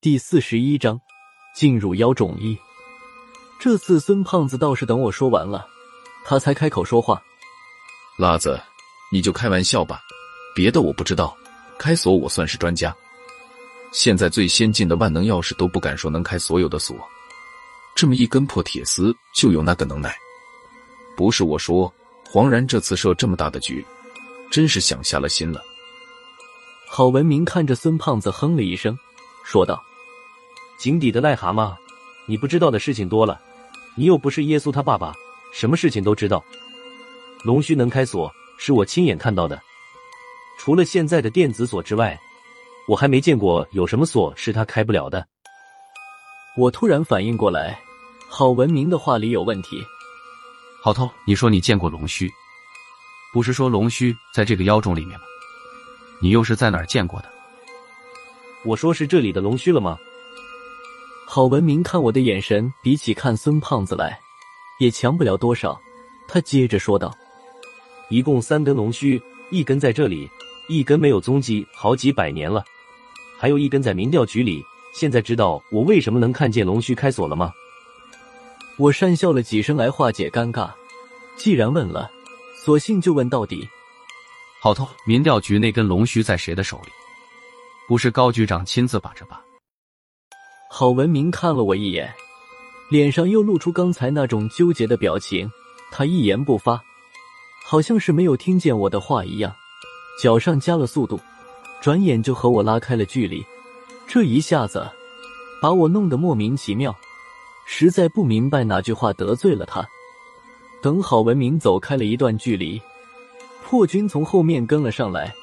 [0.00, 1.00] 第四十一章，
[1.56, 2.56] 进入妖种一。
[3.58, 5.66] 这次孙胖子倒是等我说完了，
[6.24, 7.20] 他才开口说话
[8.16, 8.60] ：“辣子，
[9.10, 10.00] 你就开玩笑吧，
[10.54, 11.36] 别的我不知道，
[11.80, 12.94] 开锁我算是专家。
[13.90, 16.96] 现在最先进的万能钥匙都不敢说能开所有的锁，
[17.96, 20.16] 这么一根破铁丝就有那个能耐。
[21.16, 21.92] 不是我说，
[22.24, 23.84] 黄然这次设这么大的局，
[24.48, 25.60] 真是想下了心了。”
[26.88, 28.96] 郝文明看着孙胖子，哼了一声，
[29.42, 29.82] 说道。
[30.78, 31.76] 井底的癞蛤蟆，
[32.26, 33.40] 你不知道的事情多了。
[33.96, 35.12] 你又不是耶稣他爸爸，
[35.52, 36.42] 什么事情都知道。
[37.42, 39.60] 龙须能开锁，是我亲眼看到的。
[40.56, 42.16] 除了现在的电子锁之外，
[42.86, 45.26] 我还没见过有什么锁是他开不了的。
[46.56, 47.80] 我突然反应过来，
[48.28, 49.84] 郝文明的话里有问题。
[50.80, 52.30] 郝涛，你说你见过龙须，
[53.32, 55.24] 不是说龙须在这个妖种里面吗？
[56.20, 57.28] 你又是在哪儿见过的？
[58.64, 59.98] 我说是这里的龙须了吗？
[61.30, 64.18] 郝文明看我的眼神，比起看孙胖子来，
[64.78, 65.78] 也强不了多少。
[66.26, 67.14] 他接着说道
[68.08, 69.20] ：“一共三根龙须，
[69.50, 70.26] 一根在这里，
[70.70, 72.62] 一根没有踪迹，好几百年了；
[73.38, 74.64] 还有一根在民调局里。
[74.94, 77.52] 现在知道我为什么能看见龙须开锁了吗？”
[78.78, 80.70] 我讪笑了几声来化解尴尬。
[81.36, 82.10] 既然问了，
[82.64, 83.68] 索性就问到底。
[84.62, 86.90] 郝涛，民调局那根龙须在谁的手里？
[87.86, 89.42] 不是高局长亲自把着吧？
[90.70, 92.12] 郝文明看了我一眼，
[92.90, 95.50] 脸上又露出刚才那种纠结的表情。
[95.90, 96.80] 他一言不发，
[97.64, 99.50] 好像是没有听见我的话一样，
[100.22, 101.18] 脚上加了速度，
[101.80, 103.44] 转眼就和我拉开了距离。
[104.06, 104.86] 这一下子
[105.62, 106.94] 把我弄得莫名其妙，
[107.66, 109.88] 实在不明白哪句话得罪了他。
[110.82, 112.80] 等郝文明走开了一段距离，
[113.64, 115.34] 破军从后面跟了上来。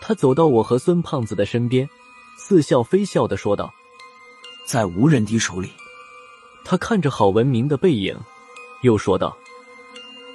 [0.00, 1.86] 他走到我和孙胖子的身边，
[2.38, 3.74] 似笑非笑的说道。
[4.68, 5.72] 在无人敌手里，
[6.62, 8.14] 他看着郝文明的背影，
[8.82, 9.34] 又说道：“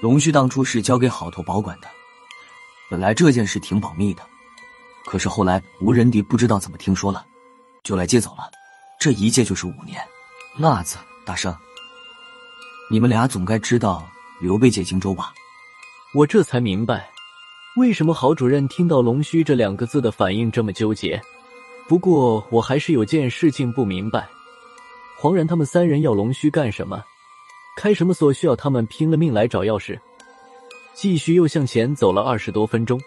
[0.01, 1.87] 龙须当初是交给郝头保管的，
[2.89, 4.23] 本来这件事挺保密的，
[5.05, 7.23] 可是后来无人敌不知道怎么听说了，
[7.83, 8.49] 就来接走了。
[8.99, 10.03] 这一借就是五年。
[10.57, 11.55] 辣子，大圣，
[12.89, 14.03] 你们俩总该知道
[14.41, 15.31] 刘备借荆州吧？”
[16.15, 17.07] 我这才明白，
[17.77, 21.21] 为什么郝主任听到“龙须”这两个字的反应这么纠结。
[21.87, 24.27] 不过我还是有件事情不明白，
[25.17, 27.03] 黄然他们三人要龙须干什么？
[27.75, 29.99] 开什么锁需要他们拼了命来找钥匙？
[30.93, 33.01] 继续又向前走了二十多分钟，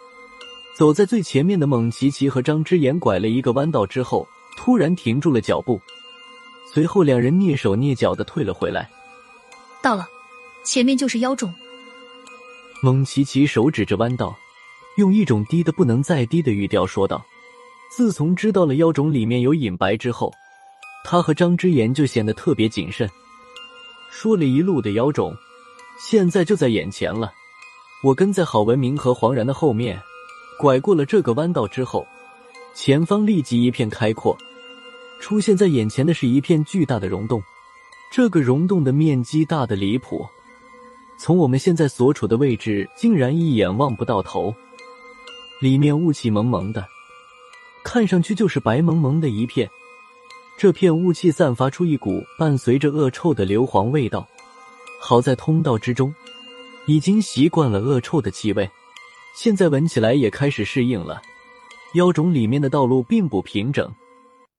[0.77, 4.27] 走在最前面的蒙奇奇和张之言拐了一个弯道之后，
[4.57, 5.81] 突然停住了脚步，
[6.73, 8.91] 随后两人蹑手蹑脚的退了回来。
[9.81, 10.07] 到了，
[10.65, 11.53] 前面就是妖种。
[12.83, 14.37] 蒙奇奇手指着弯道，
[14.97, 17.25] 用一种低的不能再低的语调说道。
[17.91, 20.33] 自从知道了妖种里面有隐白之后，
[21.05, 23.09] 他和张之言就显得特别谨慎。
[24.11, 25.35] 说了一路的妖种，
[25.99, 27.33] 现在就在眼前了。
[28.03, 30.01] 我跟在郝文明和黄然的后面，
[30.59, 32.07] 拐过了这个弯道之后，
[32.75, 34.37] 前方立即一片开阔，
[35.21, 37.43] 出现在眼前的是一片巨大的溶洞。
[38.13, 40.27] 这个溶洞的面积大的离谱，
[41.19, 44.55] 从我们现在所处的位置，竟然一眼望不到头。
[45.61, 46.87] 里面雾气蒙蒙的。
[47.97, 49.67] 看上去就是白蒙蒙的一片，
[50.59, 54.29] 这片雾气散发出一股伴随着恶臭的硫磺味道。
[55.01, 56.15] 好在通道之中
[56.87, 58.71] 已经习惯了恶臭的气味，
[59.35, 61.23] 现在闻起来也开始适应了。
[61.95, 63.91] 妖种里面的道路并不平整，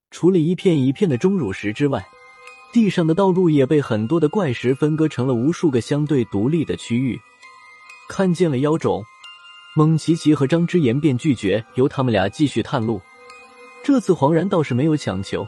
[0.10, 2.04] 除了一片一片的钟乳石之外，
[2.74, 7.16] 地上的道路也被很多的怪石分割成了无数个相对独立的区域。
[8.10, 9.04] 看见了妖种，
[9.76, 13.00] 蒙奇奇和张之言便拒绝由他们俩继续探路。
[13.88, 15.48] 这次黄然倒是没有强求，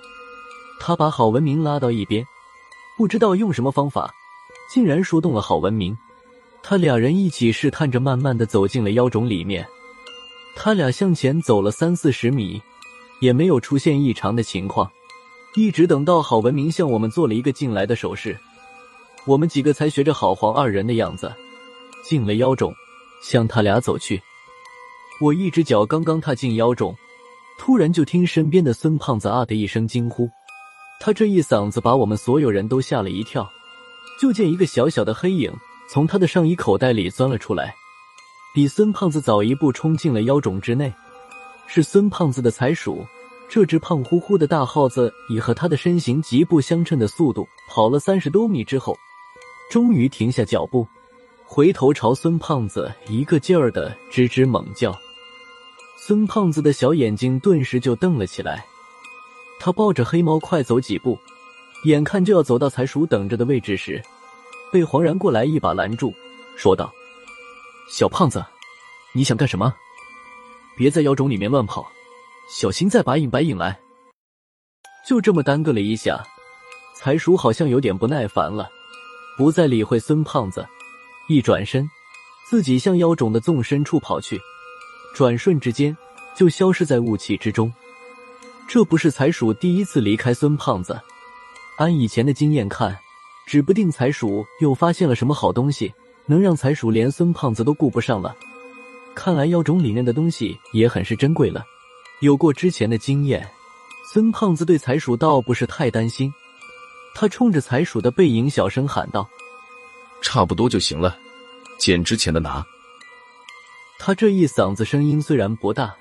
[0.79, 2.25] 他把郝文明拉到一边，
[2.97, 4.09] 不知道用什么方法，
[4.71, 5.97] 竟然说动了郝文明。
[6.63, 9.67] 他俩人一起试探着，慢慢的走进了妖种里面。
[10.55, 12.61] 他俩向前走了三四十米，
[13.19, 14.89] 也没有出现异常的情况。
[15.55, 18.39] 一直等到郝文明向我们做了一个进来的手势，
[19.25, 21.29] 我们几个才学着郝黄二人的样子
[22.05, 22.73] 进了妖种，
[23.21, 24.21] 向他俩走去。
[25.19, 26.95] 我一只脚刚刚踏进妖种。
[27.59, 30.27] 突然，就听身边的孙胖子啊的一声惊呼，
[30.99, 33.47] 他这一嗓子把我们所有人都吓了一跳。
[34.19, 35.53] 就见一个小小的黑影
[35.89, 37.75] 从他的上衣口袋里钻了出来，
[38.55, 40.91] 比孙胖子早一步冲进了妖种之内。
[41.67, 43.05] 是孙胖子的财鼠，
[43.49, 48.97] 这只胖乎乎的大耗子以和他的身形极不相称的速度跑了三十多米之后，
[49.69, 50.87] 终于停下脚步，
[51.45, 54.97] 回头朝孙胖子一个劲儿的吱吱猛叫。
[56.09, 58.65] 孙胖子的小眼睛顿时就瞪了起来，
[59.59, 61.15] 他抱着黑猫快走几步，
[61.83, 64.01] 眼看就要走到财鼠等着的位置时，
[64.71, 66.11] 被黄然过来一把拦住，
[66.57, 66.91] 说道
[67.91, 68.43] ：“小胖子，
[69.13, 69.71] 你想干什么？
[70.75, 71.87] 别在妖种里面乱跑，
[72.49, 73.79] 小心再把尹白引来。”
[75.07, 76.25] 就这么耽搁了一下，
[76.95, 78.67] 财鼠好像有点不耐烦了，
[79.37, 80.67] 不再理会孙胖子，
[81.27, 81.87] 一转身，
[82.49, 84.41] 自己向妖种的纵深处跑去，
[85.13, 85.95] 转瞬之间
[86.35, 87.71] 就消失在雾气之中。
[88.67, 90.99] 这不是财鼠第一次离开孙胖子，
[91.77, 92.97] 按以前的经验看，
[93.47, 95.91] 指不定财鼠又发现了什么好东西，
[96.27, 98.35] 能让财鼠连孙胖子都顾不上了。
[99.15, 101.65] 看来妖种里面的东西也很是珍贵了。
[102.21, 103.49] 有过之前的经验，
[104.13, 106.31] 孙胖子对财鼠倒不是太担心。
[107.15, 109.27] 他冲着财鼠的背影小声喊道
[110.21, 111.17] ：“差不多就行了，
[111.79, 112.63] 捡值钱的拿。”
[114.09, 115.95] 他这一嗓子声音虽然不大。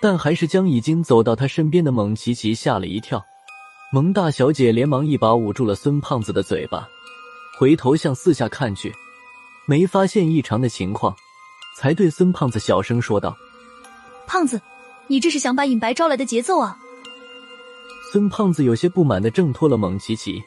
[0.00, 3.22] 但还是将已经走到他身边的蒙奇奇吓了一跳，
[3.92, 6.88] 蒙大小姐连忙一把捂住了孙胖子的嘴巴，
[7.58, 8.90] 回头向四下看去，
[9.66, 11.14] 没发现异常的情况，
[11.76, 13.36] 才对孙胖子小声说道
[14.26, 14.58] ：“胖子，
[15.06, 16.78] 你这是想把尹白招来的节奏啊？”
[18.12, 20.42] 孙胖子有些不满的挣脱了蒙奇奇，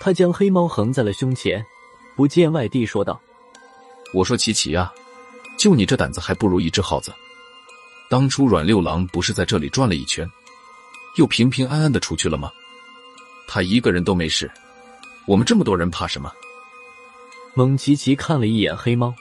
[0.00, 1.64] 他将黑猫横在了胸前，
[2.16, 3.20] 不见外地说道
[4.12, 4.92] ：“我说琪琪啊，
[5.56, 7.12] 就你这胆子，还不如一只耗子。”
[8.08, 10.30] 当初阮六郎不是在这里转了一圈，
[11.16, 12.52] 又平平安安的出去了吗？
[13.48, 14.50] 他一个人都没事，
[15.26, 16.32] 我们这么多人怕什么？
[17.54, 19.14] 蒙奇奇看了一眼黑猫，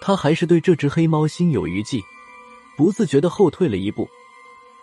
[0.00, 2.02] 他还是对这只黑猫心有余悸，
[2.76, 4.08] 不自觉的后退了一步，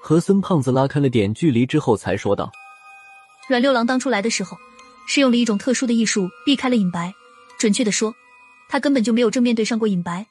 [0.01, 2.51] 和孙胖子拉开了点距离之后，才说道
[3.49, 4.57] ：“阮六郎当初来的时候，
[5.07, 7.13] 是用了一种特殊的艺术避开了尹白。
[7.57, 8.13] 准确的说，
[8.69, 10.27] 他根本就没有正面对上过尹白。”